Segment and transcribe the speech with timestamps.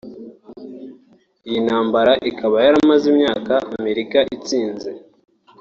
[1.45, 4.89] iyi intambara ikaba yaramaze imyaka Amerika itsinze